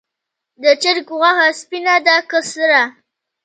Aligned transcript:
د 0.63 0.65
چرګ 0.81 1.07
غوښه 1.19 1.47
سپینه 1.59 1.95
ده 2.05 2.15
که 2.29 2.39
سره؟ 2.51 2.81